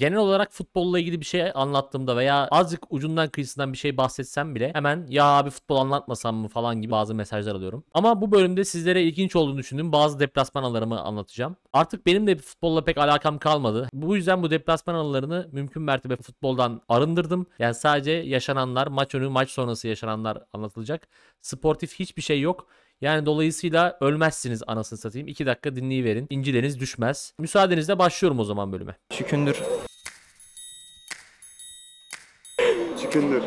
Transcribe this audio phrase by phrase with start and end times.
[0.00, 4.70] Genel olarak futbolla ilgili bir şey anlattığımda veya azıcık ucundan kıyısından bir şey bahsetsem bile
[4.74, 7.84] hemen ya abi futbol anlatmasam mı falan gibi bazı mesajlar alıyorum.
[7.94, 11.56] Ama bu bölümde sizlere ilginç olduğunu düşündüğüm bazı deplasman anılarımı anlatacağım.
[11.72, 13.88] Artık benim de futbolla pek alakam kalmadı.
[13.92, 17.46] Bu yüzden bu deplasman anılarını mümkün mertebe futboldan arındırdım.
[17.58, 21.08] Yani sadece yaşananlar, maç önü, maç sonrası yaşananlar anlatılacak.
[21.40, 22.66] Sportif hiçbir şey yok.
[23.00, 25.28] Yani dolayısıyla ölmezsiniz anasını satayım.
[25.28, 26.26] 2 dakika dinleyiverin.
[26.30, 27.34] İncileriniz düşmez.
[27.38, 28.96] Müsaadenizle başlıyorum o zaman bölüme.
[29.12, 29.62] Şükündür.
[33.10, 33.42] Çıkındır.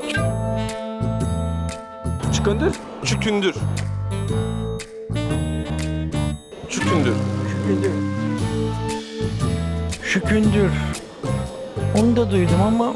[2.33, 2.73] Şükündür.
[3.03, 3.55] Çükündür.
[6.69, 7.15] Çükündür.
[10.03, 10.71] Şükündür.
[11.97, 12.93] Onu da duydum ama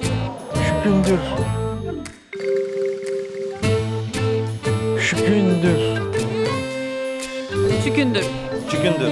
[0.53, 1.19] şükündür.
[5.01, 5.79] Şükündür.
[7.83, 8.25] Çükündür.
[8.71, 9.11] Şükündür.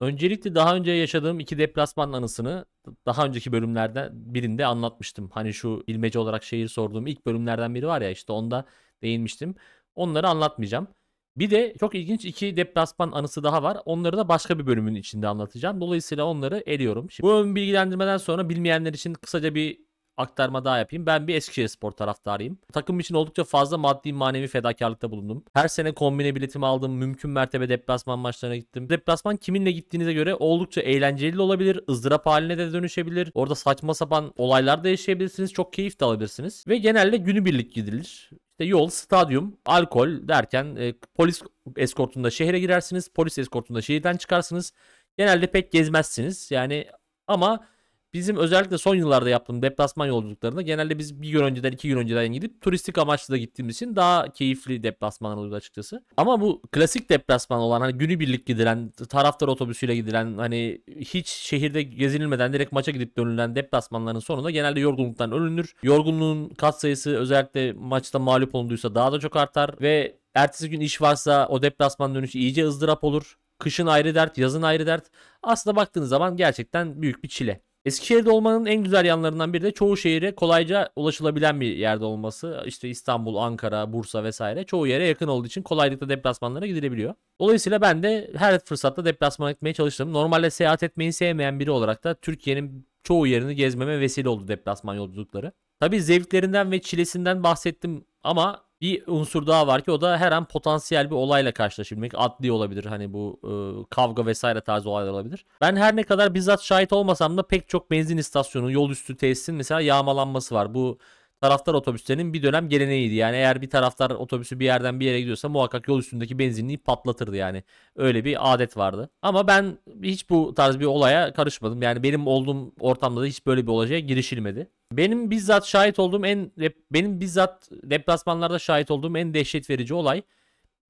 [0.00, 2.64] Öncelikle daha önce yaşadığım iki deplasman anısını
[3.06, 5.30] daha önceki bölümlerden birinde anlatmıştım.
[5.32, 8.64] Hani şu bilmece olarak şehir sorduğum ilk bölümlerden biri var ya işte onda
[9.02, 9.54] değinmiştim.
[9.94, 10.88] Onları anlatmayacağım.
[11.36, 13.78] Bir de çok ilginç iki deplasman anısı daha var.
[13.84, 15.80] Onları da başka bir bölümün içinde anlatacağım.
[15.80, 17.10] Dolayısıyla onları eliyorum.
[17.10, 19.80] Şimdi bu ön bilgilendirmeden sonra bilmeyenler için kısaca bir
[20.16, 21.06] aktarma daha yapayım.
[21.06, 22.58] Ben bir Eskişehir Spor taraftarıyım.
[22.72, 25.44] Takım için oldukça fazla maddi manevi fedakarlıkta bulundum.
[25.54, 26.92] Her sene kombine biletimi aldım.
[26.92, 28.88] Mümkün mertebe deplasman maçlarına gittim.
[28.88, 31.80] Deplasman kiminle gittiğinize göre oldukça eğlenceli olabilir.
[31.90, 33.30] ızdırap haline de dönüşebilir.
[33.34, 35.52] Orada saçma sapan olaylar da yaşayabilirsiniz.
[35.52, 36.64] Çok keyif de alabilirsiniz.
[36.68, 38.30] Ve genelde günübirlik gidilir.
[38.50, 41.42] İşte yol, stadyum, alkol derken e, polis
[41.76, 43.08] eskortunda şehre girersiniz.
[43.08, 44.72] Polis eskortunda şehirden çıkarsınız.
[45.18, 46.50] Genelde pek gezmezsiniz.
[46.50, 46.86] Yani
[47.26, 47.66] ama
[48.14, 52.28] bizim özellikle son yıllarda yaptığım deplasman yolculuklarında genelde biz bir gün önceden iki gün önceden
[52.28, 56.04] gidip turistik amaçlı da gittiğimiz için daha keyifli deplasmanlar oluyor açıkçası.
[56.16, 62.52] Ama bu klasik deplasman olan hani günübirlik gidilen taraftar otobüsüyle gidilen hani hiç şehirde gezinilmeden
[62.52, 65.74] direkt maça gidip dönülen deplasmanların sonunda genelde yorgunluktan ölünür.
[65.82, 71.48] Yorgunluğun katsayısı özellikle maçta mağlup olunduysa daha da çok artar ve ertesi gün iş varsa
[71.48, 73.38] o deplasman dönüşü iyice ızdırap olur.
[73.58, 75.04] Kışın ayrı dert, yazın ayrı dert.
[75.42, 77.60] Aslında baktığınız zaman gerçekten büyük bir çile.
[77.84, 82.62] Eskişehir'de olmanın en güzel yanlarından biri de çoğu şehire kolayca ulaşılabilen bir yerde olması.
[82.66, 87.14] İşte İstanbul, Ankara, Bursa vesaire çoğu yere yakın olduğu için kolaylıkla deplasmanlara gidilebiliyor.
[87.40, 90.12] Dolayısıyla ben de her fırsatta deplasmana gitmeye çalıştım.
[90.12, 95.52] Normalde seyahat etmeyi sevmeyen biri olarak da Türkiye'nin çoğu yerini gezmeme vesile oldu deplasman yolculukları.
[95.80, 100.44] Tabii zevklerinden ve çilesinden bahsettim ama bir unsur daha var ki o da her an
[100.44, 102.12] potansiyel bir olayla karşılaşabilmek.
[102.16, 103.50] Adli olabilir hani bu e,
[103.90, 105.46] kavga vesaire tarzı olaylar olabilir.
[105.60, 109.54] Ben her ne kadar bizzat şahit olmasam da pek çok benzin istasyonu, yol üstü tesisin
[109.54, 110.74] mesela yağmalanması var.
[110.74, 110.98] Bu
[111.40, 113.14] taraftar otobüslerinin bir dönem geleneğiydi.
[113.14, 117.36] Yani eğer bir taraftar otobüsü bir yerden bir yere gidiyorsa muhakkak yol üstündeki benzinliği patlatırdı
[117.36, 117.62] yani.
[117.96, 119.10] Öyle bir adet vardı.
[119.22, 121.82] Ama ben hiç bu tarz bir olaya karışmadım.
[121.82, 124.70] Yani benim olduğum ortamda da hiç böyle bir olaya girişilmedi.
[124.96, 126.50] Benim bizzat şahit olduğum en
[126.92, 130.22] benim bizzat deplasmanlarda şahit olduğum en dehşet verici olay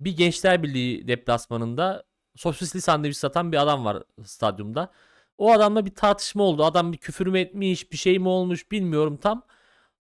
[0.01, 2.05] bir Gençler Birliği deplasmanında
[2.37, 4.93] sosisli sandviç satan bir adam var stadyumda.
[5.39, 6.65] O adamla bir tartışma oldu.
[6.65, 9.43] Adam bir küfür mü etmiş, bir şey mi olmuş bilmiyorum tam.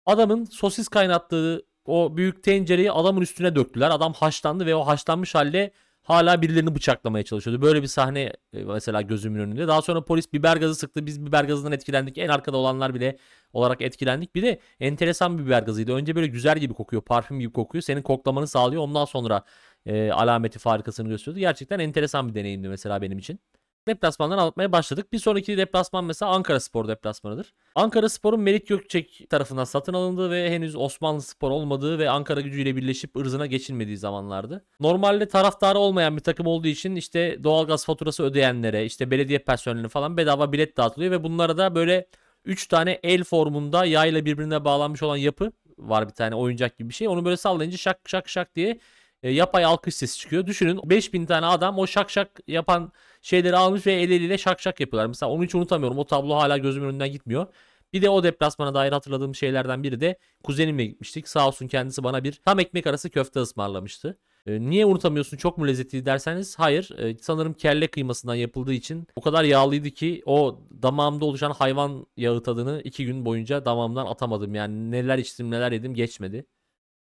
[0.06, 3.90] Adamın sosis kaynattığı o büyük tencereyi adamın üstüne döktüler.
[3.90, 5.72] Adam haşlandı ve o haşlanmış halde
[6.08, 7.62] hala birilerini bıçaklamaya çalışıyordu.
[7.62, 9.68] Böyle bir sahne e, mesela gözümün önünde.
[9.68, 11.06] Daha sonra polis biber gazı sıktı.
[11.06, 12.18] Biz biber gazından etkilendik.
[12.18, 13.18] En arkada olanlar bile
[13.52, 14.34] olarak etkilendik.
[14.34, 15.92] Bir de enteresan bir biber gazıydı.
[15.92, 17.02] Önce böyle güzel gibi kokuyor.
[17.02, 17.82] Parfüm gibi kokuyor.
[17.82, 18.82] Senin koklamanı sağlıyor.
[18.82, 19.42] Ondan sonra
[19.86, 21.40] e, alameti farikasını gösteriyordu.
[21.40, 23.40] Gerçekten enteresan bir deneyimdi mesela benim için
[23.88, 25.12] deplasmandan anlatmaya başladık.
[25.12, 27.52] Bir sonraki deplasman mesela Ankara Spor deplasmanıdır.
[27.74, 32.76] Ankara Spor'un Melik Gökçek tarafından satın alındığı ve henüz Osmanlı Spor olmadığı ve Ankara gücüyle
[32.76, 34.64] birleşip ırzına geçilmediği zamanlardı.
[34.80, 40.16] Normalde taraftarı olmayan bir takım olduğu için işte doğalgaz faturası ödeyenlere, işte belediye personeline falan
[40.16, 42.06] bedava bilet dağıtılıyor ve bunlara da böyle
[42.44, 46.94] 3 tane el formunda yayla birbirine bağlanmış olan yapı var bir tane oyuncak gibi bir
[46.94, 47.08] şey.
[47.08, 48.78] Onu böyle sallayınca şak şak şak diye
[49.22, 50.46] e, yapay alkış sesi çıkıyor.
[50.46, 52.92] Düşünün 5000 tane adam o şak şak yapan
[53.22, 55.06] şeyleri almış ve el eliyle şak şak yapıyorlar.
[55.06, 55.98] Mesela onu hiç unutamıyorum.
[55.98, 57.46] O tablo hala gözümün önünden gitmiyor.
[57.92, 61.28] Bir de o deplasmana dair hatırladığım şeylerden biri de kuzenimle gitmiştik.
[61.28, 64.18] Sağ olsun kendisi bana bir tam ekmek arası köfte ısmarlamıştı.
[64.46, 69.20] E, niye unutamıyorsun çok mu lezzetli derseniz hayır e, sanırım kelle kıymasından yapıldığı için o
[69.20, 74.54] kadar yağlıydı ki o damağımda oluşan hayvan yağı tadını iki gün boyunca damağımdan atamadım.
[74.54, 76.46] Yani neler içtim neler yedim geçmedi.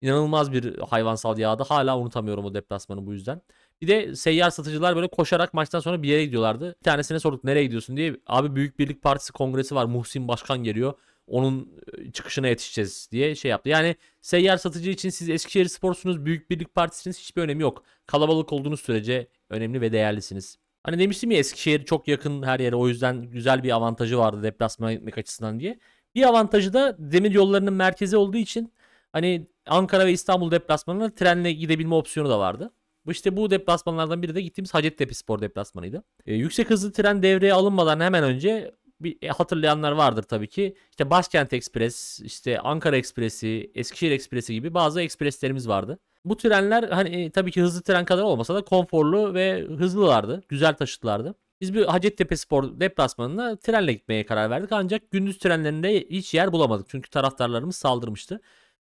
[0.03, 1.62] İnanılmaz bir hayvansal yağdı.
[1.62, 3.43] Hala unutamıyorum o deplasmanı bu yüzden.
[3.83, 6.69] Bir de seyyar satıcılar böyle koşarak maçtan sonra bir yere gidiyorlardı.
[6.69, 8.17] Bir tanesine sorduk nereye gidiyorsun diye.
[8.27, 9.85] Abi Büyük Birlik Partisi kongresi var.
[9.85, 10.95] Muhsin Başkan geliyor.
[11.27, 11.73] Onun
[12.12, 13.69] çıkışına yetişeceğiz diye şey yaptı.
[13.69, 17.83] Yani seyyar satıcı için siz Eskişehir Sporsunuz, Büyük Birlik Partisiniz hiçbir önemi yok.
[18.06, 20.59] Kalabalık olduğunuz sürece önemli ve değerlisiniz.
[20.83, 24.93] Hani demiştim ya Eskişehir çok yakın her yere o yüzden güzel bir avantajı vardı deplasmana
[24.93, 25.79] gitmek açısından diye.
[26.15, 28.73] Bir avantajı da demir yollarının merkezi olduğu için
[29.12, 32.70] hani Ankara ve İstanbul deplasmanına trenle gidebilme opsiyonu da vardı.
[33.11, 36.03] İşte bu deplasmanlardan biri de gittiğimiz Hacettepe Spor deplasmanıydı.
[36.26, 40.75] E, yüksek hızlı tren devreye alınmadan hemen önce bir e, hatırlayanlar vardır tabii ki.
[40.91, 45.99] İşte Başkent Ekspres, işte Ankara Ekspresi, Eskişehir Ekspresi gibi bazı ekspreslerimiz vardı.
[46.25, 50.43] Bu trenler hani e, tabii ki hızlı tren kadar olmasa da konforlu ve hızlılardı.
[50.49, 51.35] Güzel taşıtlardı.
[51.61, 54.73] Biz bir Hacettepe Spor deplasmanına trenle gitmeye karar verdik.
[54.73, 56.87] Ancak gündüz trenlerinde hiç yer bulamadık.
[56.88, 58.41] Çünkü taraftarlarımız saldırmıştı.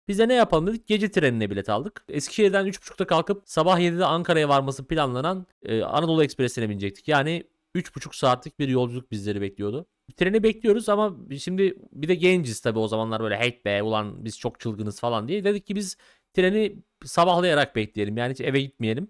[0.08, 0.88] Biz de ne yapalım dedik?
[0.88, 2.06] Gece trenine bilet aldık.
[2.10, 7.08] Eskişehir'den 3.30'da kalkıp sabah 7'de Ankara'ya varması planlanan e, Anadolu Ekspresi'ne binecektik.
[7.08, 7.44] Yani
[7.76, 9.88] 3.5 saatlik bir yolculuk bizleri bekliyordu.
[10.18, 14.40] Treni bekliyoruz ama şimdi bir de genciz tabii o zamanlar böyle hey be ulan biz
[14.40, 15.44] çok çılgınız falan diye.
[15.44, 15.98] Dedik ki biz
[16.34, 18.18] treni sabahlayarak bekleyelim.
[18.18, 19.08] Yani hiç eve gitmeyelim.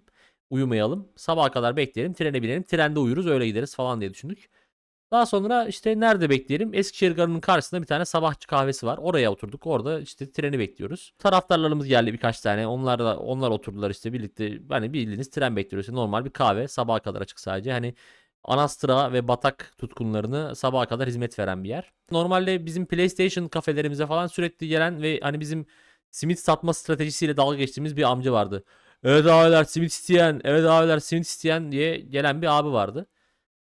[0.50, 1.08] Uyumayalım.
[1.16, 2.14] Sabaha kadar bekleyelim.
[2.14, 2.62] Trene binelim.
[2.62, 4.48] Trende uyuruz öyle gideriz falan diye düşündük.
[5.10, 6.74] Daha sonra işte nerede bekleyelim?
[6.74, 8.98] Eskişehir Garı'nın karşısında bir tane sabahçı kahvesi var.
[8.98, 9.66] Oraya oturduk.
[9.66, 11.12] Orada işte treni bekliyoruz.
[11.18, 12.66] Taraftarlarımız geldi birkaç tane.
[12.66, 14.58] Onlar da onlar oturdular işte birlikte.
[14.68, 15.88] Hani bildiğiniz tren bekliyoruz.
[15.88, 16.68] Normal bir kahve.
[16.68, 17.72] Sabaha kadar açık sadece.
[17.72, 17.94] Hani
[18.44, 21.92] Anastra ve Batak tutkunlarını sabaha kadar hizmet veren bir yer.
[22.10, 25.66] Normalde bizim PlayStation kafelerimize falan sürekli gelen ve hani bizim
[26.10, 28.64] simit satma stratejisiyle dalga geçtiğimiz bir amca vardı.
[29.04, 33.06] Evet abiler simit isteyen, evet abiler simit isteyen diye gelen bir abi vardı.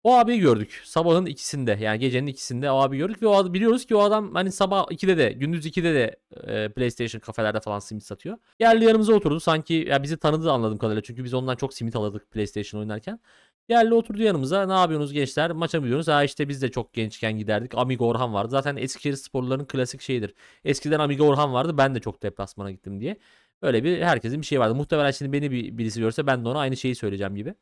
[0.04, 0.82] O abiyi gördük.
[0.84, 4.34] Sabahın ikisinde yani gecenin ikisinde o abi gördük ve o adam, biliyoruz ki o adam
[4.34, 6.16] hani sabah 2'de de gündüz 2'de de
[6.46, 8.38] e, PlayStation kafelerde falan simit satıyor.
[8.58, 12.30] Geldi yanımıza oturdu sanki ya bizi tanıdı anladığım kadarıyla çünkü biz ondan çok simit alırdık
[12.30, 13.20] PlayStation oynarken.
[13.68, 14.66] Geldi oturdu yanımıza.
[14.66, 15.50] Ne yapıyorsunuz gençler?
[15.52, 16.14] Maça mı gidiyorsunuz?
[16.14, 17.74] Ha işte biz de çok gençken giderdik.
[17.74, 18.50] Amigo Orhan vardı.
[18.50, 20.34] Zaten Eskişehir sporluların klasik şeyidir.
[20.64, 21.78] Eskiden Amigo Orhan vardı.
[21.78, 23.16] Ben de çok deplasmana gittim diye.
[23.62, 24.74] Öyle bir herkesin bir şey vardı.
[24.74, 27.54] Muhtemelen şimdi beni bir, birisi görse ben de ona aynı şeyi söyleyeceğim gibi.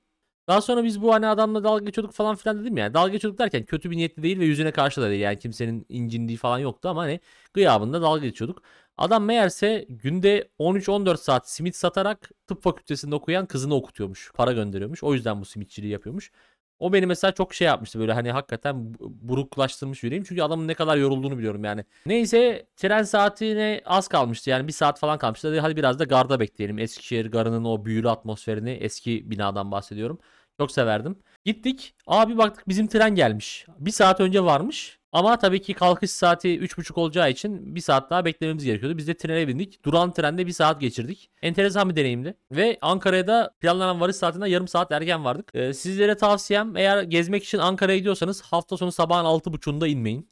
[0.52, 2.94] Daha sonra biz bu hani adamla dalga geçiyorduk falan filan dedim ya.
[2.94, 5.20] Dalga geçiyorduk derken kötü bir niyetli değil ve yüzüne karşı da değil.
[5.20, 7.20] Yani kimsenin incindiği falan yoktu ama hani
[7.54, 8.62] gıyabında dalga geçiyorduk.
[8.96, 14.32] Adam meğerse günde 13-14 saat simit satarak tıp fakültesinde okuyan kızını okutuyormuş.
[14.34, 15.02] Para gönderiyormuş.
[15.02, 16.30] O yüzden bu simitçiliği yapıyormuş.
[16.78, 20.24] O beni mesela çok şey yapmıştı böyle hani hakikaten bu- buruklaştırmış yüreğim.
[20.24, 21.84] Çünkü adamın ne kadar yorulduğunu biliyorum yani.
[22.06, 25.60] Neyse tren saatine az kalmıştı yani bir saat falan kalmıştı.
[25.60, 26.78] Hadi biraz da garda bekleyelim.
[26.78, 30.18] Eskişehir garının o büyülü atmosferini eski binadan bahsediyorum.
[30.62, 31.16] Çok severdim.
[31.44, 31.94] Gittik.
[32.06, 33.66] Abi baktık bizim tren gelmiş.
[33.78, 34.98] Bir saat önce varmış.
[35.12, 38.98] Ama tabii ki kalkış saati 3.30 olacağı için bir saat daha beklememiz gerekiyordu.
[38.98, 39.84] Biz de trene bindik.
[39.84, 41.30] Duran trende bir saat geçirdik.
[41.42, 42.34] Enteresan bir deneyimdi.
[42.52, 45.50] Ve Ankara'ya da planlanan varış saatinden yarım saat erken vardık.
[45.54, 50.28] Ee, sizlere tavsiyem eğer gezmek için Ankara'ya gidiyorsanız hafta sonu sabahın 6.30'unda inmeyin.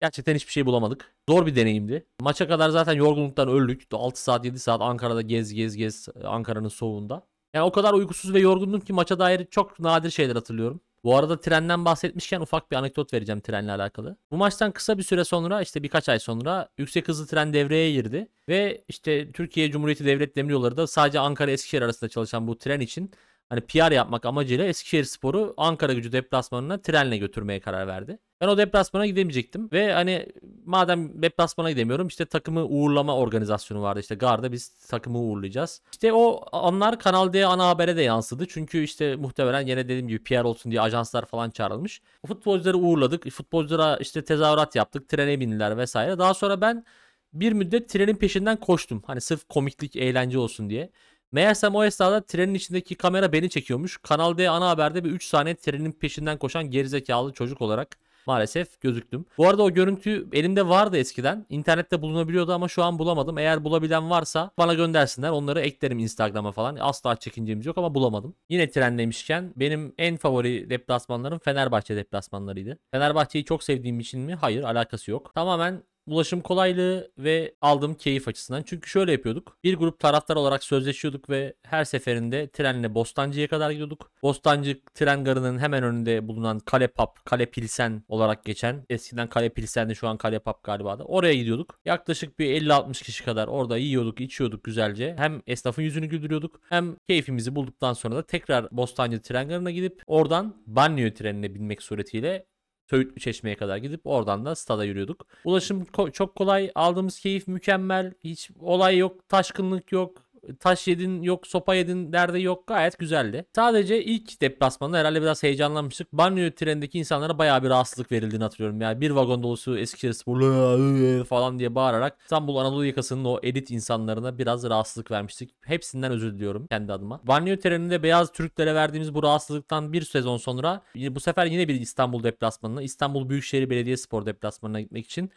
[0.00, 1.14] Gerçekten hiçbir şey bulamadık.
[1.28, 2.06] Zor bir deneyimdi.
[2.20, 3.82] Maça kadar zaten yorgunluktan öldük.
[3.92, 7.33] 6 saat 7 saat Ankara'da gez gez gez Ankara'nın soğuğunda.
[7.54, 10.80] Yani o kadar uykusuz ve yorgundum ki maça dair çok nadir şeyler hatırlıyorum.
[11.04, 14.16] Bu arada trenden bahsetmişken ufak bir anekdot vereceğim trenle alakalı.
[14.30, 18.28] Bu maçtan kısa bir süre sonra işte birkaç ay sonra yüksek hızlı tren devreye girdi.
[18.48, 23.10] Ve işte Türkiye Cumhuriyeti Devlet Demiryolları da sadece Ankara Eskişehir arasında çalışan bu tren için
[23.48, 28.18] hani PR yapmak amacıyla Eskişehir Sporu Ankara gücü deplasmanına trenle götürmeye karar verdi.
[28.40, 30.26] Ben o deplasmana gidemeyecektim ve hani
[30.64, 35.82] madem deplasmana gidemiyorum işte takımı uğurlama organizasyonu vardı işte garda biz takımı uğurlayacağız.
[35.92, 40.24] İşte o anlar Kanal D ana habere de yansıdı çünkü işte muhtemelen yine dediğim gibi
[40.24, 42.02] PR olsun diye ajanslar falan çağrılmış.
[42.26, 46.18] Futbolcuları uğurladık futbolculara işte tezahürat yaptık trene bindiler vesaire.
[46.18, 46.84] Daha sonra ben
[47.32, 50.90] bir müddet trenin peşinden koştum hani sırf komiklik eğlence olsun diye.
[51.34, 53.98] Meğersem o esnada trenin içindeki kamera beni çekiyormuş.
[54.02, 59.24] Kanal D ana haberde bir 3 saniye trenin peşinden koşan gerizekalı çocuk olarak maalesef gözüktüm.
[59.38, 61.46] Bu arada o görüntü elimde vardı eskiden.
[61.48, 63.38] İnternette bulunabiliyordu ama şu an bulamadım.
[63.38, 65.30] Eğer bulabilen varsa bana göndersinler.
[65.30, 66.76] Onları eklerim Instagram'a falan.
[66.80, 68.34] Asla çekincemiz yok ama bulamadım.
[68.48, 72.78] Yine tren demişken benim en favori deplasmanlarım Fenerbahçe deplasmanlarıydı.
[72.90, 74.34] Fenerbahçe'yi çok sevdiğim için mi?
[74.34, 75.34] Hayır alakası yok.
[75.34, 78.62] Tamamen ulaşım kolaylığı ve aldığım keyif açısından.
[78.62, 79.58] Çünkü şöyle yapıyorduk.
[79.64, 84.10] Bir grup taraftar olarak sözleşiyorduk ve her seferinde trenle Bostancı'ya kadar gidiyorduk.
[84.22, 88.84] Bostancı tren garının hemen önünde bulunan Kale Pap, Kale Pilsen olarak geçen.
[88.90, 91.04] Eskiden Kale Pilsen'di şu an Kale Pap galiba da.
[91.04, 91.78] Oraya gidiyorduk.
[91.84, 95.14] Yaklaşık bir 50-60 kişi kadar orada yiyorduk, içiyorduk güzelce.
[95.18, 100.62] Hem esnafın yüzünü güldürüyorduk hem keyfimizi bulduktan sonra da tekrar Bostancı tren garına gidip oradan
[100.66, 102.46] Banliyö trenine binmek suretiyle
[102.90, 105.26] Söğütlü Çeşme'ye kadar gidip oradan da stada yürüyorduk.
[105.44, 110.23] Ulaşım ko- çok kolay, aldığımız keyif mükemmel, hiç olay yok, taşkınlık yok.
[110.60, 113.46] Taş yedin yok sopa yedin derdi yok gayet güzeldi.
[113.54, 116.12] Sadece ilk deplasmanda herhalde biraz heyecanlanmıştık.
[116.12, 118.80] Banyo trenindeki insanlara bayağı bir rahatsızlık verildiğini hatırlıyorum.
[118.80, 124.38] Yani bir vagon dolusu Eskişehir sporlu falan diye bağırarak İstanbul Anadolu yakasının o elit insanlarına
[124.38, 125.50] biraz rahatsızlık vermiştik.
[125.60, 127.20] Hepsinden özür diliyorum kendi adıma.
[127.24, 132.22] Banyo treninde beyaz Türklere verdiğimiz bu rahatsızlıktan bir sezon sonra bu sefer yine bir İstanbul
[132.22, 135.30] deplasmanına İstanbul Büyükşehir Belediyespor deplasmanına gitmek için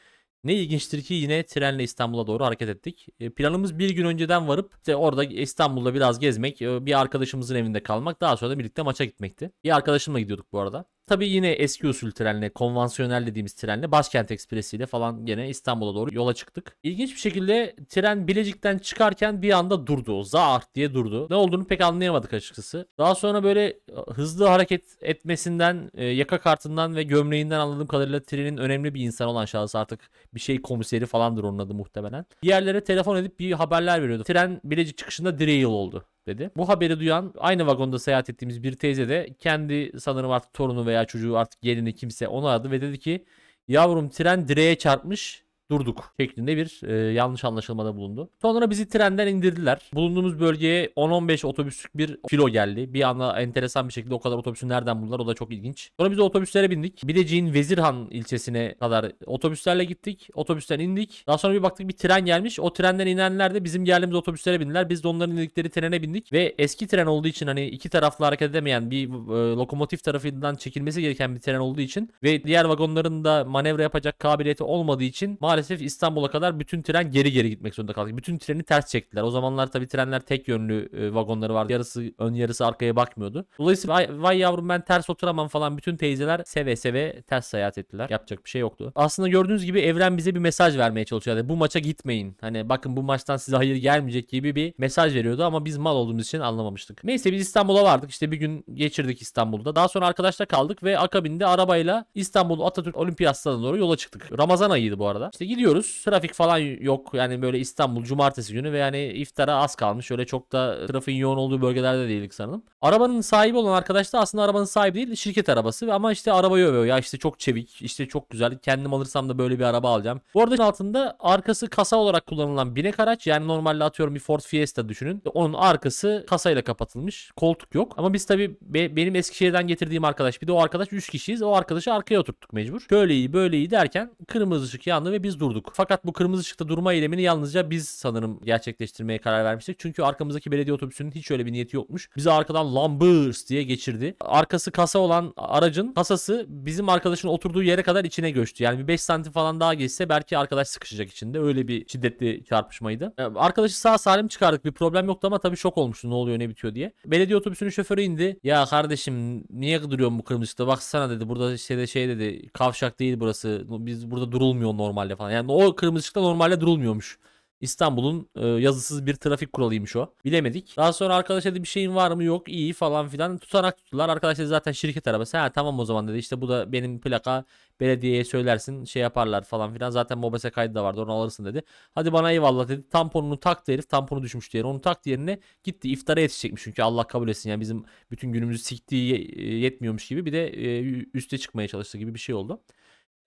[0.44, 3.08] ne ilginçtir ki yine trenle İstanbul'a doğru hareket ettik.
[3.20, 7.84] E, planımız bir gün önceden varıp işte orada İstanbul'da biraz gezmek, e, bir arkadaşımızın evinde
[7.84, 9.51] kalmak, daha sonra da birlikte maça gitmekti.
[9.63, 10.86] Bir arkadaşımla gidiyorduk bu arada.
[11.08, 16.16] Tabii yine eski usul trenle, konvansiyonel dediğimiz trenle, Başkent Ekspresi ile falan gene İstanbul'a doğru
[16.16, 16.78] yola çıktık.
[16.84, 20.24] İlginç bir şekilde tren Bilecik'ten çıkarken bir anda durdu.
[20.24, 21.28] Zart diye durdu.
[21.30, 22.88] Ne olduğunu pek anlayamadık açıkçası.
[22.98, 23.78] Daha sonra böyle e,
[24.14, 29.46] hızlı hareket etmesinden, e, yaka kartından ve gömleğinden anladığım kadarıyla trenin önemli bir insan olan
[29.46, 30.00] şahıs artık
[30.34, 32.26] bir şey komiseri falandır onun adı muhtemelen.
[32.44, 34.24] Diğerlere telefon edip bir haberler veriyordu.
[34.24, 36.51] Tren Bilecik çıkışında derail oldu dedi.
[36.57, 41.05] Bu haberi duyan aynı vagonda seyahat ettiğimiz bir teyze de kendi sanırım artık torunu veya
[41.05, 43.25] çocuğu artık gelini kimse onu aradı ve dedi ki
[43.67, 48.30] yavrum tren direğe çarpmış durduk şeklinde bir e, yanlış anlaşılmada bulundu.
[48.42, 49.80] Sonra bizi trenden indirdiler.
[49.94, 52.94] Bulunduğumuz bölgeye 10-15 otobüslük bir filo geldi.
[52.94, 55.92] Bir anda enteresan bir şekilde o kadar otobüsü nereden buldular o da çok ilginç.
[56.00, 57.08] Sonra biz otobüslere bindik.
[57.08, 60.30] Bilecik'in Vezirhan ilçesine kadar otobüslerle gittik.
[60.34, 61.24] Otobüsten indik.
[61.28, 62.60] Daha sonra bir baktık bir tren gelmiş.
[62.60, 64.90] O trenden inenler de bizim geldiğimiz otobüslere bindiler.
[64.90, 66.34] Biz de onların indikleri trene bindik.
[66.34, 71.02] Ve eski tren olduğu için hani iki taraflı hareket edemeyen bir e, lokomotif tarafından çekilmesi
[71.02, 75.57] gereken bir tren olduğu için ve diğer vagonların da manevra yapacak kabiliyeti olmadığı için maalesef
[75.62, 78.18] İstanbul'a kadar bütün tren geri geri gitmek zorunda kaldık.
[78.18, 79.22] Bütün treni ters çektiler.
[79.24, 81.74] O zamanlar tabii trenler tek yönlü e, vagonları vardı.
[81.74, 83.46] Yarısı ön yarısı arkaya bakmıyordu.
[83.60, 88.10] Dolayısıyla vay, vay yavrum ben ters oturamam falan bütün teyzeler seve seve ters seyahat ettiler.
[88.10, 88.92] Yapacak bir şey yoktu.
[88.96, 91.50] Aslında gördüğünüz gibi evren bize bir mesaj vermeye çalışıyordu.
[91.50, 92.38] Bu maça gitmeyin.
[92.42, 96.26] Hani bakın bu maçtan size hayır gelmeyecek gibi bir mesaj veriyordu ama biz mal olduğumuz
[96.26, 97.04] için anlamamıştık.
[97.04, 98.10] Neyse biz İstanbul'a vardık.
[98.10, 99.76] İşte bir gün geçirdik İstanbul'da.
[99.76, 104.38] Daha sonra arkadaşla kaldık ve akabinde arabayla İstanbul Atatürk Olimpiyat Stadı'na doğru yola çıktık.
[104.40, 105.30] Ramazan ayıydı bu arada.
[105.34, 106.01] İşte gidiyoruz.
[106.06, 107.10] Trafik falan yok.
[107.13, 110.12] Yani böyle İstanbul cumartesi günü ve yani iftara az kalmış.
[110.12, 112.63] Öyle çok da trafiğin yoğun olduğu bölgelerde değildik sanırım.
[112.82, 116.86] Arabanın sahibi olan arkadaş da aslında arabanın sahibi değil şirket arabası ama işte arabayı övüyor.
[116.86, 118.58] Ya işte çok çevik, işte çok güzel.
[118.58, 120.22] Kendim alırsam da böyle bir araba alacağım.
[120.34, 123.27] Bu arada altında arkası kasa olarak kullanılan binek araç.
[123.27, 125.22] Yani normalde atıyorum bir Ford Fiesta düşünün.
[125.34, 127.32] Onun arkası kasayla kapatılmış.
[127.36, 127.94] Koltuk yok.
[127.98, 131.42] Ama biz tabii be- benim Eskişehir'den getirdiğim arkadaş bir de o arkadaş 3 kişiyiz.
[131.42, 132.82] O arkadaşı arkaya oturttuk mecbur.
[132.89, 135.72] Şöyle iyi böyle iyi derken kırmızı ışık yandı ve biz durduk.
[135.74, 139.79] Fakat bu kırmızı ışıkta durma eylemini yalnızca biz sanırım gerçekleştirmeye karar vermiştik.
[139.79, 142.10] Çünkü arkamızdaki belediye otobüsünün hiç öyle bir niyeti yokmuş.
[142.17, 144.15] Bizi arkadan lambırs diye geçirdi.
[144.22, 148.63] Arkası kasa olan aracın kasası bizim arkadaşın oturduğu yere kadar içine göçtü.
[148.63, 151.39] Yani bir 5 santim falan daha geçse belki arkadaş sıkışacak içinde.
[151.39, 153.13] Öyle bir şiddetli çarpışmaydı.
[153.17, 154.65] Ee, Arkadaşı sağ salim çıkardık.
[154.65, 156.94] Bir problem yoktu ama tabii şok olmuştu ne oluyor ne bitiyor diye.
[157.06, 158.39] Belediye otobüsünün şoförü indi.
[158.44, 160.67] Ya kardeşim niye duruyorsun bu kırmızı ışıkta?
[160.67, 161.29] Baksana dedi.
[161.29, 162.50] Burada işte de şey dedi.
[162.50, 163.63] Kavşak değil burası.
[163.67, 165.26] Biz burada durulmuyor normalde falan.
[165.31, 167.19] Yani o kırmızı ışıkta normalde durulmuyormuş.
[167.62, 170.13] İstanbul'un e, yazısız bir trafik kuralıymış o.
[170.25, 170.77] Bilemedik.
[170.77, 174.10] Daha sonra arkadaş dedi bir şeyin var mı yok iyi falan filan tutanak tuttular.
[174.10, 175.38] Arkadaş dedi zaten şirket arabası.
[175.38, 177.46] Ha tamam o zaman dedi işte bu da benim plaka
[177.79, 179.89] belediyeye söylersin şey yaparlar falan filan.
[179.89, 181.63] Zaten mobese kaydı da vardı onu alırsın dedi.
[181.96, 182.89] Hadi bana eyvallah dedi.
[182.89, 183.89] Tamponunu taktı herif.
[183.89, 184.67] Tamponu düşmüştü yere.
[184.67, 185.89] Onu taktı yerine gitti.
[185.91, 187.50] iftara yetişecekmiş çünkü Allah kabul etsin.
[187.50, 190.81] Yani bizim bütün günümüzü siktiği ye- yetmiyormuş gibi bir de e,
[191.13, 192.62] üste çıkmaya çalıştı gibi bir şey oldu.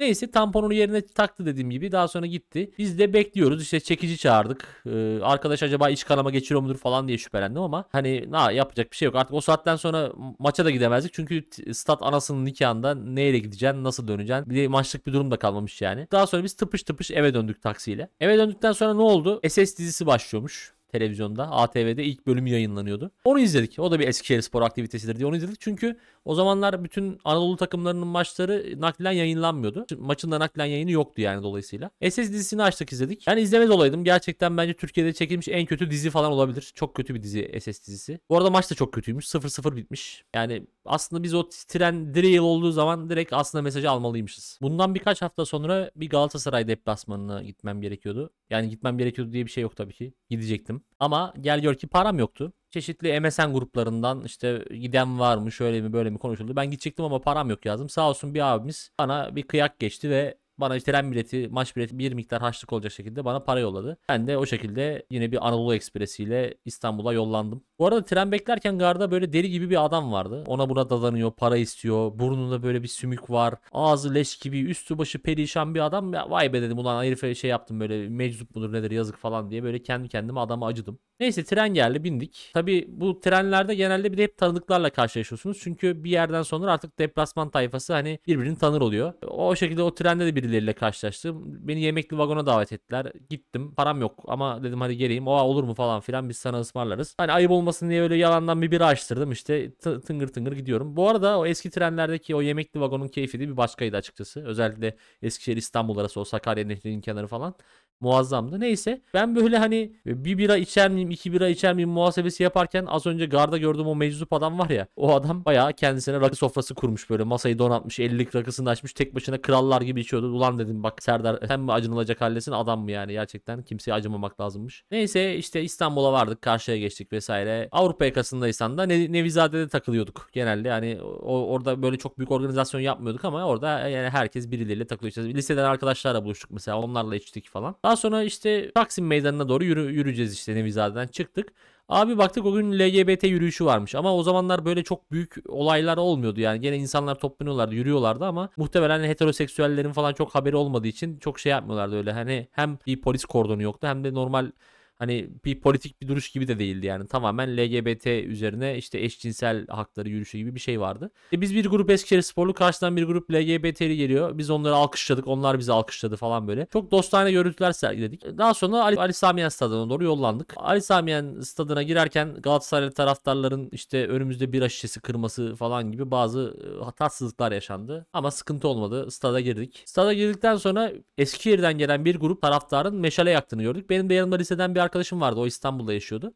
[0.00, 2.70] Neyse tamponunu yerine taktı dediğim gibi daha sonra gitti.
[2.78, 4.82] Biz de bekliyoruz işte çekici çağırdık.
[4.86, 8.96] Ee, arkadaş acaba iç kanama geçiriyor mudur falan diye şüphelendim ama hani na yapacak bir
[8.96, 9.14] şey yok.
[9.14, 11.12] Artık o saatten sonra maça da gidemezdik.
[11.12, 15.82] Çünkü stat anasının nikahında neyle gideceksin nasıl döneceksin bir de maçlık bir durum da kalmamış
[15.82, 16.08] yani.
[16.12, 18.08] Daha sonra biz tıpış tıpış eve döndük taksiyle.
[18.20, 19.40] Eve döndükten sonra ne oldu?
[19.48, 21.50] SS dizisi başlıyormuş televizyonda.
[21.50, 23.10] ATV'de ilk bölüm yayınlanıyordu.
[23.24, 23.78] Onu izledik.
[23.78, 25.60] O da bir Eskişehir spor aktivitesidir diye onu izledik.
[25.60, 29.86] Çünkü o zamanlar bütün Anadolu takımlarının maçları naklen yayınlanmıyordu.
[29.98, 31.90] Maçın da naklen yayını yoktu yani dolayısıyla.
[32.10, 33.26] SS dizisini açtık izledik.
[33.26, 34.04] Yani izlemez olaydım.
[34.04, 36.72] Gerçekten bence Türkiye'de çekilmiş en kötü dizi falan olabilir.
[36.74, 38.20] Çok kötü bir dizi SS dizisi.
[38.28, 39.26] Bu arada maç da çok kötüymüş.
[39.26, 40.24] 0-0 bitmiş.
[40.34, 44.58] Yani aslında biz o tren derail olduğu zaman direkt aslında mesajı almalıymışız.
[44.62, 48.30] Bundan birkaç hafta sonra bir Galatasaray deplasmanına gitmem gerekiyordu.
[48.50, 50.14] Yani gitmem gerekiyordu diye bir şey yok tabii ki.
[50.30, 50.84] Gidecektim.
[50.98, 52.52] Ama gel gör ki param yoktu.
[52.70, 56.56] Çeşitli MSN gruplarından işte giden var mı şöyle mi böyle mi konuşuldu.
[56.56, 57.88] Ben gidecektim ama param yok yazdım.
[57.88, 62.12] Sağ olsun bir abimiz bana bir kıyak geçti ve bana tren bileti, maç bileti bir
[62.12, 63.98] miktar harçlık olacak şekilde bana para yolladı.
[64.08, 67.62] Ben de o şekilde yine bir Anadolu Ekspresi ile İstanbul'a yollandım.
[67.78, 70.44] Bu arada tren beklerken garda böyle deli gibi bir adam vardı.
[70.46, 72.18] Ona buna dadanıyor, para istiyor.
[72.18, 73.54] Burnunda böyle bir sümük var.
[73.72, 76.12] Ağzı leş gibi, üstü başı perişan bir adam.
[76.12, 79.62] Ya vay be dedim ulan herife şey yaptım böyle meczup mudur nedir yazık falan diye
[79.62, 80.98] böyle kendi kendime adama acıdım.
[81.20, 82.50] Neyse tren geldi bindik.
[82.54, 85.58] Tabi bu trenlerde genelde bir de hep tanıdıklarla karşılaşıyorsunuz.
[85.62, 89.12] Çünkü bir yerden sonra artık deplasman tayfası hani birbirini tanır oluyor.
[89.28, 91.42] O şekilde o trende de birileriyle karşılaştım.
[91.68, 93.12] Beni yemekli vagona davet ettiler.
[93.30, 93.74] Gittim.
[93.74, 95.26] Param yok ama dedim hadi geleyim.
[95.28, 97.14] O olur mu falan filan biz sana ısmarlarız.
[97.18, 99.32] Hani ayıp olmasın diye öyle yalandan bir bira açtırdım.
[99.32, 100.96] İşte tı- tıngır tıngır gidiyorum.
[100.96, 104.44] Bu arada o eski trenlerdeki o yemekli vagonun keyfi de bir başkaydı açıkçası.
[104.44, 107.54] Özellikle Eskişehir İstanbul arası o Sakarya Nehri'nin kenarı falan
[108.00, 108.60] muazzamdı.
[108.60, 113.06] Neyse ben böyle hani bir bira içer miyim iki bira içer miyim muhasebesi yaparken az
[113.06, 117.10] önce garda gördüğüm o meczup adam var ya o adam bayağı kendisine rakı sofrası kurmuş
[117.10, 120.26] böyle masayı donatmış 50'lik rakısını açmış tek başına krallar gibi içiyordu.
[120.32, 124.84] Ulan dedim bak Serdar sen mi acınılacak haldesin adam mı yani gerçekten kimseye acımamak lazımmış.
[124.90, 127.68] Neyse işte İstanbul'a vardık karşıya geçtik vesaire.
[127.72, 133.24] Avrupa yakasındaysan da Ne- Nevizade'de takılıyorduk genelde yani o, orada böyle çok büyük organizasyon yapmıyorduk
[133.24, 135.10] ama orada yani herkes birileriyle takılıyor.
[135.10, 137.74] İşte liseden arkadaşlarla buluştuk mesela onlarla içtik falan.
[137.90, 141.52] Daha sonra işte Taksim Meydanı'na doğru yürü, yürüyeceğiz işte Nevizade'den çıktık.
[141.88, 143.94] Abi baktık o gün LGBT yürüyüşü varmış.
[143.94, 146.40] Ama o zamanlar böyle çok büyük olaylar olmuyordu.
[146.40, 151.50] Yani gene insanlar toplanıyorlardı yürüyorlardı ama muhtemelen heteroseksüellerin falan çok haberi olmadığı için çok şey
[151.50, 152.12] yapmıyorlardı öyle.
[152.12, 154.50] Hani hem bir polis kordonu yoktu hem de normal
[155.00, 160.08] hani bir politik bir duruş gibi de değildi yani tamamen LGBT üzerine işte eşcinsel hakları
[160.08, 161.10] yürüyüşü gibi bir şey vardı.
[161.32, 164.38] E biz bir grup Eskişehir sporlu karşıdan bir grup LGBT'li geliyor.
[164.38, 165.26] Biz onları alkışladık.
[165.26, 166.66] Onlar bizi alkışladı falan böyle.
[166.72, 168.38] Çok dostane görüntüler sergiledik.
[168.38, 170.54] Daha sonra Ali, Ali Samiyen stadına doğru yollandık.
[170.56, 176.56] Ali Samiyen stadına girerken Galatasaraylı taraftarların işte önümüzde bira şişesi kırması falan gibi bazı
[176.88, 178.06] e, tatsızlıklar yaşandı.
[178.12, 179.10] Ama sıkıntı olmadı.
[179.10, 179.82] Stada girdik.
[179.86, 183.90] Stada girdikten sonra Eskişehir'den gelen bir grup taraftarın meşale yaktığını gördük.
[183.90, 185.40] Benim de yanımda liseden bir arkadaşım vardı.
[185.40, 186.34] O İstanbul'da yaşıyordu.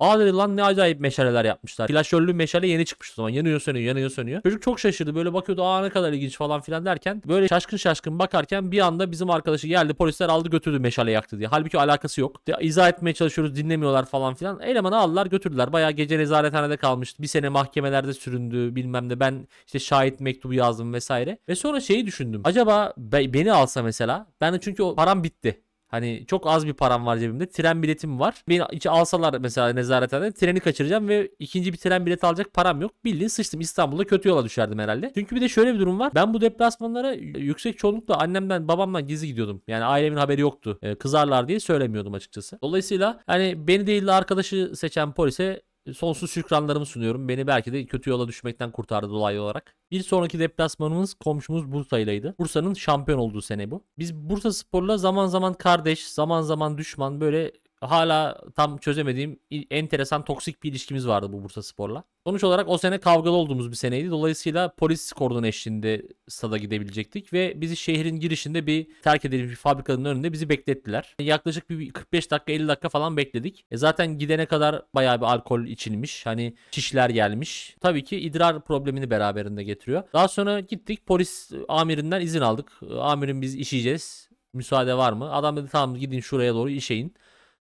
[0.00, 1.88] Aa dedi lan ne acayip meşaleler yapmışlar.
[1.88, 3.28] Flaşörlü meşale yeni çıkmış o zaman.
[3.28, 4.42] Yanıyor sönüyor yanıyor sönüyor.
[4.42, 8.18] Çocuk çok şaşırdı böyle bakıyordu aa ne kadar ilginç falan filan derken böyle şaşkın şaşkın
[8.18, 11.48] bakarken bir anda bizim arkadaşı geldi polisler aldı götürdü meşale yaktı diye.
[11.48, 12.36] Halbuki alakası yok.
[12.38, 14.60] İşte izah etmeye çalışıyoruz dinlemiyorlar falan filan.
[14.60, 15.72] Elemanı aldılar götürdüler.
[15.72, 17.22] Bayağı gece nezarethanede kalmıştı.
[17.22, 19.20] Bir sene mahkemelerde süründü bilmem ne.
[19.20, 21.38] Ben işte şahit mektubu yazdım vesaire.
[21.48, 22.40] Ve sonra şeyi düşündüm.
[22.44, 24.26] Acaba be- beni alsa mesela.
[24.40, 25.62] Ben de çünkü o param bitti.
[25.92, 27.48] Hani çok az bir param var cebimde.
[27.48, 28.44] Tren biletim var.
[28.48, 33.04] Beni içi alsalar mesela nezarethanede treni kaçıracağım ve ikinci bir tren bileti alacak param yok.
[33.04, 33.60] Bildiğin sıçtım.
[33.60, 35.12] İstanbul'da kötü yola düşerdim herhalde.
[35.14, 36.12] Çünkü bir de şöyle bir durum var.
[36.14, 39.62] Ben bu deplasmanlara yüksek çoğunlukla annemden babamdan gizli gidiyordum.
[39.68, 40.78] Yani ailemin haberi yoktu.
[40.82, 42.58] Ee, kızarlar diye söylemiyordum açıkçası.
[42.62, 47.28] Dolayısıyla hani beni değil de arkadaşı seçen polise sonsuz şükranlarımı sunuyorum.
[47.28, 49.74] Beni belki de kötü yola düşmekten kurtardı dolaylı olarak.
[49.90, 52.34] Bir sonraki deplasmanımız komşumuz Bursa'yleydi.
[52.38, 53.84] Bursa'nın şampiyon olduğu sene bu.
[53.98, 59.38] Biz Bursa Spor'la zaman zaman kardeş, zaman zaman düşman böyle hala tam çözemediğim
[59.70, 62.04] enteresan toksik bir ilişkimiz vardı bu Bursa Spor'la.
[62.26, 64.10] Sonuç olarak o sene kavgalı olduğumuz bir seneydi.
[64.10, 70.04] Dolayısıyla polis kordonu eşliğinde stada gidebilecektik ve bizi şehrin girişinde bir terk edilmiş bir fabrikanın
[70.04, 71.14] önünde bizi beklettiler.
[71.18, 73.64] Yaklaşık bir 45 dakika 50 dakika falan bekledik.
[73.70, 76.26] E zaten gidene kadar bayağı bir alkol içilmiş.
[76.26, 77.76] Hani şişler gelmiş.
[77.80, 80.02] Tabii ki idrar problemini beraberinde getiriyor.
[80.12, 82.72] Daha sonra gittik polis amirinden izin aldık.
[83.00, 84.28] Amirim biz işeyeceğiz.
[84.52, 85.32] Müsaade var mı?
[85.32, 87.14] Adam dedi tamam gidin şuraya doğru işeyin.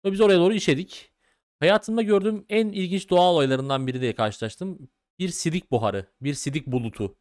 [0.04, 1.12] Ve biz oraya doğru işedik.
[1.60, 4.88] Hayatımda gördüğüm en ilginç doğa olaylarından biri diye karşılaştım.
[5.18, 7.16] Bir sidik buharı, bir sidik bulutu.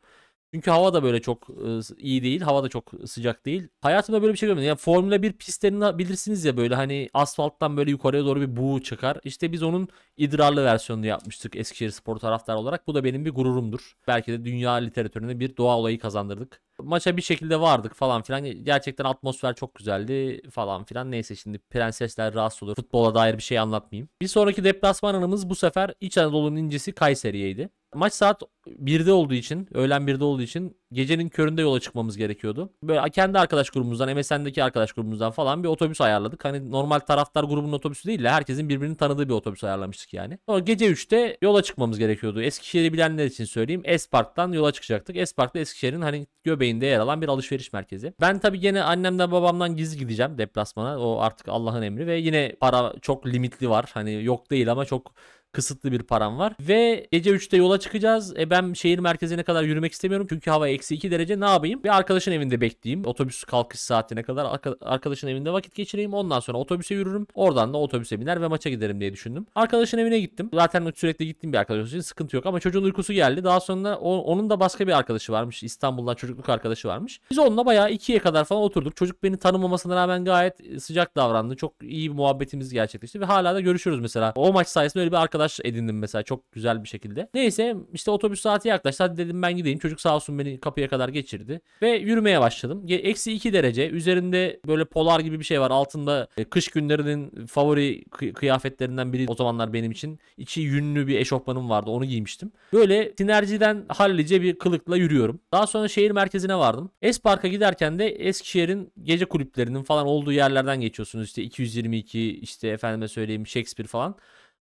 [0.53, 2.41] Çünkü hava da böyle çok e, iyi değil.
[2.41, 3.67] Hava da çok sıcak değil.
[3.81, 4.67] Hayatımda böyle bir şey görmedim.
[4.67, 9.19] Yani Formula 1 pistlerini bilirsiniz ya böyle hani asfalttan böyle yukarıya doğru bir buğu çıkar.
[9.23, 12.87] İşte biz onun idrarlı versiyonunu yapmıştık Eskişehir Spor taraftarı olarak.
[12.87, 13.93] Bu da benim bir gururumdur.
[14.07, 16.61] Belki de dünya literatüründe bir doğa olayı kazandırdık.
[16.79, 18.63] Maça bir şekilde vardık falan filan.
[18.63, 21.11] Gerçekten atmosfer çok güzeldi falan filan.
[21.11, 22.75] Neyse şimdi prensesler rahatsız olur.
[22.75, 24.09] Futbola dair bir şey anlatmayayım.
[24.21, 27.69] Bir sonraki deplasman anımız bu sefer İç Anadolu'nun incisi Kayseri'yeydi.
[27.97, 32.73] Maç saat 1'de olduğu için, öğlen 1'de olduğu için gecenin köründe yola çıkmamız gerekiyordu.
[32.83, 36.45] Böyle kendi arkadaş grubumuzdan, MSN'deki arkadaş grubumuzdan falan bir otobüs ayarladık.
[36.45, 40.39] Hani normal taraftar grubunun otobüsü değil de herkesin birbirini tanıdığı bir otobüs ayarlamıştık yani.
[40.49, 42.41] Sonra gece 3'te yola çıkmamız gerekiyordu.
[42.41, 43.81] Eskişehir'i bilenler için söyleyeyim.
[43.85, 45.17] Espark'tan yola çıkacaktık.
[45.17, 48.13] Espark da Eskişehir'in hani göbeğinde yer alan bir alışveriş merkezi.
[48.21, 50.99] Ben tabii gene annemden babamdan gizli gideceğim deplasmana.
[50.99, 53.85] O artık Allah'ın emri ve yine para çok limitli var.
[53.93, 55.13] Hani yok değil ama çok
[55.53, 56.53] kısıtlı bir param var.
[56.59, 58.37] Ve gece 3'te yola çıkacağız.
[58.39, 60.27] E ben şehir merkezine kadar yürümek istemiyorum.
[60.29, 61.39] Çünkü hava eksi 2 derece.
[61.39, 61.83] Ne yapayım?
[61.83, 63.05] Bir arkadaşın evinde bekleyeyim.
[63.05, 66.13] Otobüs kalkış saatine kadar arka- arkadaşın evinde vakit geçireyim.
[66.13, 67.27] Ondan sonra otobüse yürürüm.
[67.33, 69.45] Oradan da otobüse biner ve maça giderim diye düşündüm.
[69.55, 70.49] Arkadaşın evine gittim.
[70.53, 72.45] Zaten sürekli gittiğim bir arkadaş için sıkıntı yok.
[72.45, 73.43] Ama çocuğun uykusu geldi.
[73.43, 75.63] Daha sonra o- onun da başka bir arkadaşı varmış.
[75.63, 77.21] İstanbul'dan çocukluk arkadaşı varmış.
[77.31, 78.95] Biz onunla bayağı 2'ye kadar falan oturduk.
[78.95, 81.55] Çocuk beni tanımamasına rağmen gayet sıcak davrandı.
[81.55, 84.33] Çok iyi bir muhabbetimiz gerçekleşti ve hala da görüşüyoruz mesela.
[84.35, 87.29] O maç sayesinde öyle bir arkadaş edindim mesela çok güzel bir şekilde.
[87.33, 89.03] Neyse işte otobüs saati yaklaştı.
[89.03, 89.79] Hadi dedim ben gideyim.
[89.79, 91.61] Çocuk sağ olsun beni kapıya kadar geçirdi.
[91.81, 92.85] Ve yürümeye başladım.
[92.89, 93.89] Eksi 2 derece.
[93.89, 95.71] Üzerinde böyle polar gibi bir şey var.
[95.71, 100.19] Altında e, kış günlerinin favori kı- kıyafetlerinden biri o zamanlar benim için.
[100.37, 101.89] İçi yünlü bir eşofmanım vardı.
[101.89, 102.51] Onu giymiştim.
[102.73, 105.39] Böyle sinerjiden hallice bir kılıkla yürüyorum.
[105.51, 106.91] Daha sonra şehir merkezine vardım.
[107.01, 111.25] Espark'a giderken de Eskişehir'in gece kulüplerinin falan olduğu yerlerden geçiyorsunuz.
[111.27, 114.15] İşte 222 işte efendime söyleyeyim Shakespeare falan.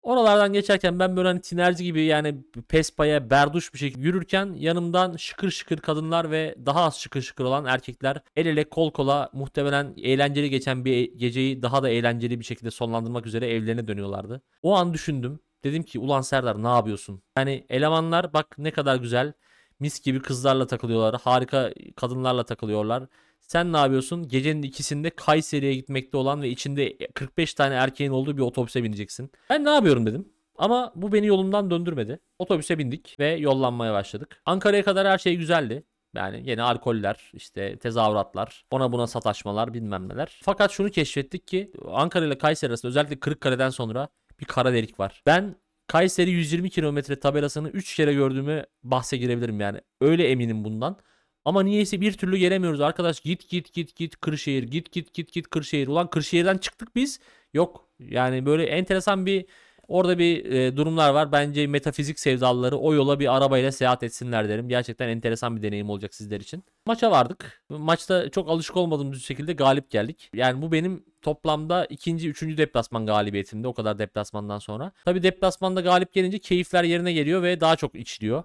[0.01, 2.35] Oralardan geçerken ben böyle hani tinerci gibi yani
[2.69, 7.65] pespaya berduş bir şekilde yürürken yanımdan şıkır şıkır kadınlar ve daha az şıkır şıkır olan
[7.65, 12.71] erkekler el ele kol kola muhtemelen eğlenceli geçen bir geceyi daha da eğlenceli bir şekilde
[12.71, 14.41] sonlandırmak üzere evlerine dönüyorlardı.
[14.61, 15.39] O an düşündüm.
[15.63, 17.21] Dedim ki ulan Serdar ne yapıyorsun?
[17.37, 19.33] Yani elemanlar bak ne kadar güzel
[19.79, 21.21] mis gibi kızlarla takılıyorlar.
[21.21, 23.03] Harika kadınlarla takılıyorlar.
[23.41, 24.27] Sen ne yapıyorsun?
[24.27, 29.31] Gecenin ikisinde Kayseri'ye gitmekte olan ve içinde 45 tane erkeğin olduğu bir otobüse bineceksin.
[29.49, 30.29] Ben ne yapıyorum dedim.
[30.57, 32.19] Ama bu beni yolumdan döndürmedi.
[32.39, 34.41] Otobüse bindik ve yollanmaya başladık.
[34.45, 35.83] Ankara'ya kadar her şey güzeldi.
[36.15, 40.39] Yani yine alkoller, işte tezahüratlar, ona buna sataşmalar, bilmem neler.
[40.43, 44.07] Fakat şunu keşfettik ki Ankara ile Kayseri arasında özellikle Kırıkkale'den sonra
[44.39, 45.23] bir kara delik var.
[45.25, 45.55] Ben
[45.87, 49.81] Kayseri 120 kilometre tabelasını 3 kere gördüğümü bahse girebilirim yani.
[50.01, 50.97] Öyle eminim bundan.
[51.45, 53.19] Ama niyeyse bir türlü gelemiyoruz arkadaş.
[53.19, 54.63] Git git git git Kırşehir.
[54.63, 55.87] Git git git git Kırşehir.
[55.87, 57.19] Ulan Kırşehir'den çıktık biz.
[57.53, 57.87] Yok.
[57.99, 59.45] Yani böyle enteresan bir
[59.87, 61.31] orada bir e, durumlar var.
[61.31, 64.69] Bence metafizik sevdalıları o yola bir arabayla seyahat etsinler derim.
[64.69, 66.63] Gerçekten enteresan bir deneyim olacak sizler için.
[66.85, 67.63] Maça vardık.
[67.69, 70.29] Maçta çok alışık olmadığımız bir şekilde galip geldik.
[70.33, 74.91] Yani bu benim toplamda ikinci, üçüncü deplasman galibiyetimde o kadar deplasmandan sonra.
[75.05, 78.43] Tabi deplasmanda galip gelince keyifler yerine geliyor ve daha çok içiliyor.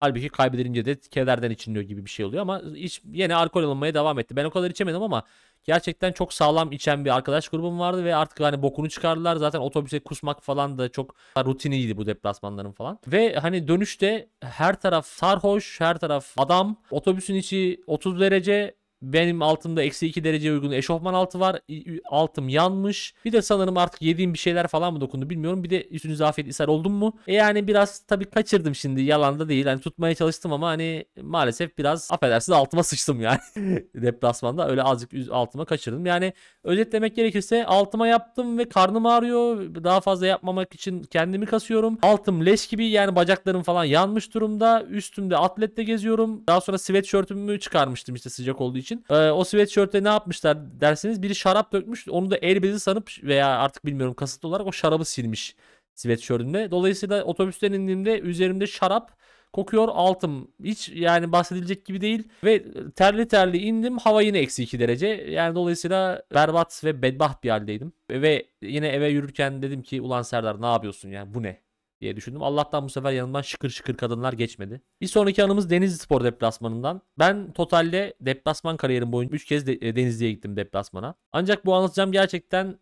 [0.00, 4.18] Halbuki kaybedilince de kederden içiliyor gibi bir şey oluyor ama iç, yine alkol alınmaya devam
[4.18, 4.36] etti.
[4.36, 5.22] Ben o kadar içemedim ama
[5.64, 9.36] gerçekten çok sağlam içen bir arkadaş grubum vardı ve artık hani bokunu çıkardılar.
[9.36, 12.98] Zaten otobüse kusmak falan da çok rutiniydi bu deplasmanların falan.
[13.06, 16.76] Ve hani dönüşte her taraf sarhoş, her taraf adam.
[16.90, 18.74] Otobüsün içi 30 derece
[19.12, 21.60] benim altımda eksi 2 dereceye uygun eşofman altı var.
[22.04, 23.14] Altım yanmış.
[23.24, 25.64] Bir de sanırım artık yediğim bir şeyler falan mı dokundu bilmiyorum.
[25.64, 27.12] Bir de üstünüze afiyet ishal oldum mu?
[27.26, 29.02] E yani biraz tabii kaçırdım şimdi.
[29.02, 29.66] Yalan da değil.
[29.66, 33.38] Hani tutmaya çalıştım ama hani maalesef biraz affedersiniz altıma sıçtım yani.
[33.94, 36.06] Deplasmanda öyle azıcık altıma kaçırdım.
[36.06, 36.32] Yani
[36.64, 39.74] özetlemek gerekirse altıma yaptım ve karnım ağrıyor.
[39.84, 41.98] Daha fazla yapmamak için kendimi kasıyorum.
[42.02, 44.82] Altım leş gibi yani bacaklarım falan yanmış durumda.
[44.82, 46.46] Üstümde atletle geziyorum.
[46.46, 48.93] Daha sonra sweatshirtümü çıkarmıştım işte sıcak olduğu için.
[49.10, 52.08] Ee, o sweatshirtte ne yapmışlar derseniz biri şarap dökmüş.
[52.08, 55.56] Onu da el bezi sanıp veya artık bilmiyorum kasıtlı olarak o şarabı silmiş
[55.94, 56.70] sweatshirtinde.
[56.70, 59.16] Dolayısıyla otobüsten indiğimde üzerimde şarap
[59.52, 60.48] kokuyor altım.
[60.64, 62.28] Hiç yani bahsedilecek gibi değil.
[62.44, 63.98] Ve terli terli indim.
[63.98, 65.06] Hava yine eksi 2 derece.
[65.08, 67.92] Yani dolayısıyla berbat ve bedbaht bir haldeydim.
[68.10, 71.60] Ve yine eve yürürken dedim ki ulan Serdar ne yapıyorsun yani bu ne?
[72.00, 72.42] Diye düşündüm.
[72.42, 74.80] Allah'tan bu sefer yanımdan şıkır şıkır kadınlar geçmedi.
[75.00, 77.02] Bir sonraki anımız Denizli Spor deplasmanından.
[77.18, 81.14] Ben totalde deplasman kariyerim boyunca 3 kez de- e, Denizli'ye gittim deplasmana.
[81.32, 82.78] Ancak bu anlatacağım gerçekten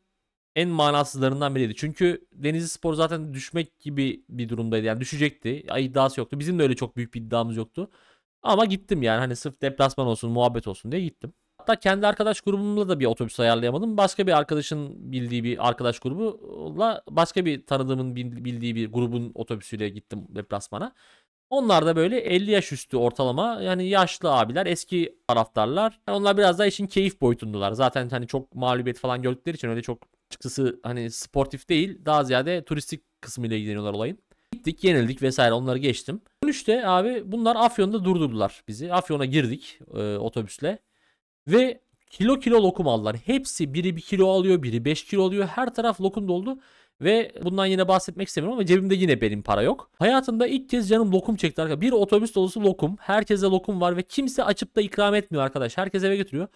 [0.57, 1.75] en manasızlarından biriydi.
[1.77, 4.87] Çünkü Denizli Spor zaten düşmek gibi bir durumdaydı.
[4.87, 5.67] Yani düşecekti.
[5.79, 6.39] İddiası yoktu.
[6.41, 7.91] Bizim de öyle çok büyük bir iddiamız yoktu.
[8.43, 11.33] Ama gittim yani hani sırf deplasman olsun, muhabbet olsun diye gittim.
[11.63, 13.97] Hatta kendi arkadaş grubumla da bir otobüs ayarlayamadım.
[13.97, 19.89] Başka bir arkadaşın bildiği bir arkadaş grubuyla başka bir tanıdığımın bil- bildiği bir grubun otobüsüyle
[19.89, 20.93] gittim deplasmana.
[21.51, 26.01] Onlar da böyle 50 yaş üstü ortalama yani yaşlı abiler eski taraftarlar.
[26.09, 27.73] Yani onlar biraz daha işin keyif boyutundalar.
[27.73, 29.99] Zaten hani çok mağlubiyet falan gördükleri için öyle çok
[30.31, 34.19] açıkçası hani sportif değil daha ziyade turistik kısmıyla ilgileniyorlar olayın.
[34.53, 36.21] Gittik yenildik vesaire onları geçtim.
[36.45, 38.93] Dönüşte abi bunlar Afyon'da durdurdular bizi.
[38.93, 40.79] Afyon'a girdik e, otobüsle.
[41.49, 43.17] Ve kilo kilo lokum aldılar.
[43.17, 45.47] Hepsi biri bir kilo alıyor, biri 5 kilo alıyor.
[45.47, 46.59] Her taraf lokum doldu.
[47.01, 49.91] Ve bundan yine bahsetmek istemiyorum ama cebimde yine benim para yok.
[49.99, 51.81] Hayatımda ilk kez canım lokum çekti arkadaşlar.
[51.81, 52.97] Bir otobüs dolusu lokum.
[53.01, 55.79] Herkese lokum var ve kimse açıp da ikram etmiyor arkadaş.
[55.79, 56.49] Herkes eve götürüyor.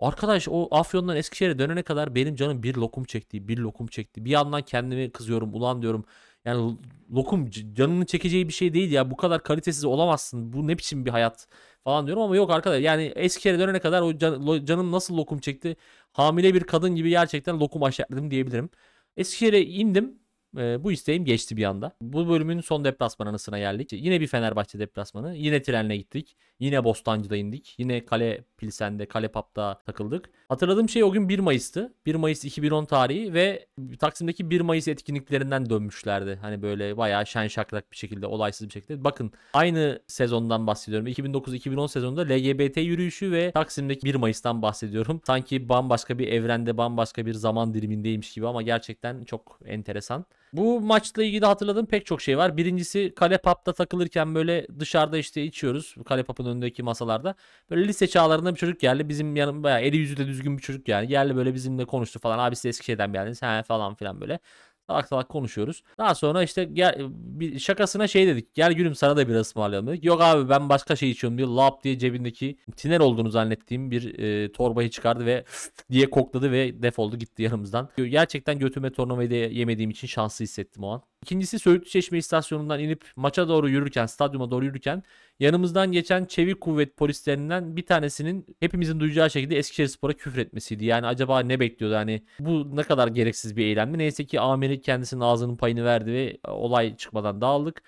[0.00, 4.24] Arkadaş o Afyon'dan Eskişehir'e dönene kadar benim canım bir lokum çekti, bir lokum çekti.
[4.24, 6.04] Bir yandan kendimi kızıyorum, ulan diyorum.
[6.44, 6.76] Yani
[7.14, 9.10] lokum canını çekeceği bir şey değil ya.
[9.10, 10.52] Bu kadar kalitesiz olamazsın.
[10.52, 11.46] Bu ne biçim bir hayat
[11.84, 12.82] falan diyorum ama yok arkadaş.
[12.82, 15.76] Yani Eskişehir'e dönene kadar o can- lo- canım nasıl lokum çekti.
[16.12, 18.70] Hamile bir kadın gibi gerçekten lokum aşerdim diyebilirim.
[19.16, 20.21] Eskişehir'e indim.
[20.58, 21.96] Ee, bu isteğim geçti bir anda.
[22.00, 23.92] Bu bölümün son deplasman anısına geldik.
[23.92, 25.36] Yine bir Fenerbahçe deplasmanı.
[25.36, 26.36] Yine trenle gittik.
[26.60, 27.74] Yine Bostancı'da indik.
[27.78, 30.30] Yine Kale Pilsen'de, Kale Pap'ta takıldık.
[30.48, 31.94] Hatırladığım şey o gün 1 Mayıs'tı.
[32.06, 33.66] 1 Mayıs 2010 tarihi ve
[33.98, 36.38] Taksim'deki 1 Mayıs etkinliklerinden dönmüşlerdi.
[36.42, 39.04] Hani böyle bayağı şen şakrak bir şekilde, olaysız bir şekilde.
[39.04, 41.06] Bakın aynı sezondan bahsediyorum.
[41.06, 45.20] 2009-2010 sezonunda LGBT yürüyüşü ve Taksim'deki 1 Mayıs'tan bahsediyorum.
[45.26, 50.26] Sanki bambaşka bir evrende, bambaşka bir zaman dilimindeymiş gibi ama gerçekten çok enteresan.
[50.52, 52.56] Bu maçla ilgili hatırladığım pek çok şey var.
[52.56, 55.94] Birincisi Kale Pub'da takılırken böyle dışarıda işte içiyoruz.
[56.06, 57.34] Kale Pub'ın önündeki masalarda.
[57.70, 59.08] Böyle lise çağlarında bir çocuk geldi.
[59.08, 61.08] Bizim yanım bayağı eli yüzü de düzgün bir çocuk yani.
[61.08, 62.38] Geldi böyle bizimle konuştu falan.
[62.38, 63.42] Abi siz Eskişehir'den geldiniz?
[63.42, 64.38] He falan filan böyle.
[64.86, 65.82] Salak salak konuşuyoruz.
[65.98, 68.54] Daha sonra işte gel, bir şakasına şey dedik.
[68.54, 70.04] Gel gülüm sana da bir ısmarlayalım dedik.
[70.04, 74.52] Yok abi ben başka şey içiyorum diye lap diye cebindeki tiner olduğunu zannettiğim bir e,
[74.52, 75.44] torbayı çıkardı ve
[75.90, 77.88] diye kokladı ve defoldu gitti yanımızdan.
[77.96, 81.02] Gerçekten götüme tornavidayı da yemediğim için şanslı hissettim o an.
[81.22, 85.02] İkincisi Söğütlü Çeşme istasyonundan inip maça doğru yürürken, stadyuma doğru yürürken
[85.40, 90.84] yanımızdan geçen çevik kuvvet polislerinden bir tanesinin hepimizin duyacağı şekilde Eskişehir Spor'a küfür etmesiydi.
[90.84, 93.98] Yani acaba ne bekliyordu hani bu ne kadar gereksiz bir eylemdi.
[93.98, 97.82] Neyse ki amiri kendisinin ağzının payını verdi ve olay çıkmadan dağıldık.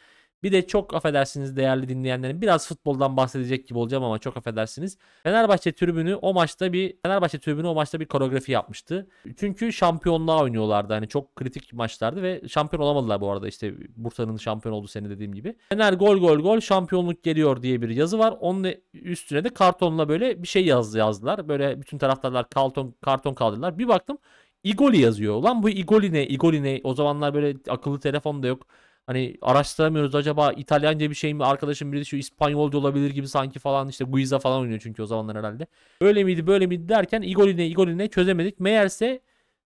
[0.45, 4.99] Bir de çok affedersiniz değerli dinleyenlerim biraz futboldan bahsedecek gibi olacağım ama çok affedersiniz.
[5.23, 9.07] Fenerbahçe tribünü o maçta bir Fenerbahçe tribünü o maçta bir koreografi yapmıştı.
[9.37, 10.93] Çünkü şampiyonluğa oynuyorlardı.
[10.93, 13.49] Hani çok kritik maçlardı ve şampiyon olamadılar bu arada.
[13.49, 15.57] İşte Bursa'nın şampiyon olduğu sene dediğim gibi.
[15.69, 18.37] Fener gol gol gol şampiyonluk geliyor diye bir yazı var.
[18.41, 21.49] Onun üstüne de kartonla böyle bir şey yazdı yazdılar.
[21.49, 23.79] Böyle bütün taraftarlar karton karton kaldırdılar.
[23.79, 24.19] Bir baktım
[24.65, 25.35] Igoli yazıyor.
[25.35, 26.27] Ulan bu Igoli ne?
[26.27, 26.81] Igoli ne?
[26.85, 28.67] O zamanlar böyle akıllı telefon da yok.
[29.07, 33.89] Hani araştıramıyoruz acaba İtalyanca bir şey mi arkadaşım biri şu İspanyolca olabilir gibi sanki falan
[33.89, 35.67] işte Guiza falan oynuyor çünkü o zamanlar herhalde.
[36.01, 38.61] Öyle miydi böyle miydi derken Igoli Igoli ne çözemedik.
[38.61, 39.21] Meğerse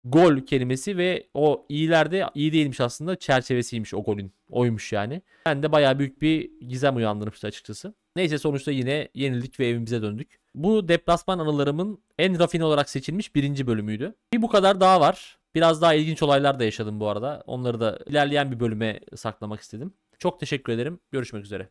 [0.05, 4.33] gol kelimesi ve o iyilerde iyi değilmiş aslında çerçevesiymiş o golün.
[4.51, 5.23] Oymuş yani.
[5.47, 7.95] Ben de bayağı büyük bir gizem uyandırmıştı açıkçası.
[8.17, 10.39] Neyse sonuçta yine yenildik ve evimize döndük.
[10.55, 14.15] Bu deplasman anılarımın en rafine olarak seçilmiş birinci bölümüydü.
[14.33, 15.39] Bir bu kadar daha var.
[15.55, 17.43] Biraz daha ilginç olaylar da yaşadım bu arada.
[17.47, 19.95] Onları da ilerleyen bir bölüme saklamak istedim.
[20.19, 21.01] Çok teşekkür ederim.
[21.11, 21.69] Görüşmek üzere.